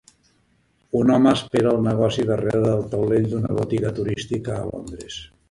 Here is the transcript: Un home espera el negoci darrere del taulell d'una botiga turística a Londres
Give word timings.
Un 1.01 1.11
home 1.15 1.33
espera 1.39 1.73
el 1.79 1.83
negoci 1.87 2.25
darrere 2.31 2.63
del 2.65 2.83
taulell 2.95 3.29
d'una 3.35 3.53
botiga 3.61 3.95
turística 4.01 4.57
a 4.59 4.67
Londres 4.73 5.21